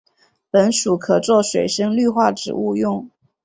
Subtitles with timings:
[0.49, 3.07] 本属可做水生绿化植物用。